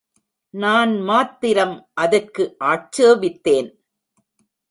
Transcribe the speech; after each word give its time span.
நான் 0.53 0.93
மாத்திரம் 1.01 1.75
அதற்கு 1.93 2.43
ஆட்சேபித்தேன். 2.63 3.69